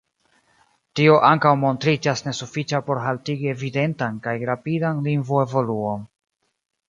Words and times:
Tio 0.99 1.17
ankaŭ 1.31 1.51
montriĝas 1.63 2.23
nesufiĉa 2.27 2.79
por 2.87 3.01
haltigi 3.03 3.51
evidentan 3.53 4.17
kaj 4.25 4.35
rapidan 4.53 5.05
lingvoevoluon. 5.09 6.09